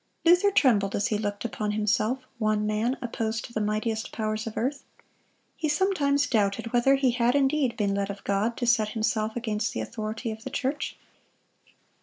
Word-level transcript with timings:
Luther 0.25 0.49
trembled 0.49 0.95
as 0.95 1.09
he 1.09 1.17
looked 1.19 1.45
upon 1.45 1.73
himself—one 1.73 2.65
man 2.65 2.97
opposed 3.03 3.45
to 3.45 3.53
the 3.53 3.61
mightiest 3.61 4.11
powers 4.11 4.47
of 4.47 4.57
earth. 4.57 4.83
He 5.55 5.69
sometimes 5.69 6.25
doubted 6.25 6.73
whether 6.73 6.95
he 6.95 7.11
had 7.11 7.35
indeed 7.35 7.77
been 7.77 7.93
led 7.93 8.09
of 8.09 8.23
God 8.23 8.57
to 8.57 8.65
set 8.65 8.89
himself 8.97 9.35
against 9.35 9.73
the 9.73 9.81
authority 9.81 10.31
of 10.31 10.43
the 10.43 10.49
church. 10.49 10.97